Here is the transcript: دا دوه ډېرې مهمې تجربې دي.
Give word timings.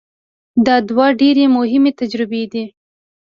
دا 0.65 0.75
دوه 0.89 1.07
ډېرې 1.19 1.45
مهمې 1.57 1.91
تجربې 1.99 2.43
دي. 2.51 2.65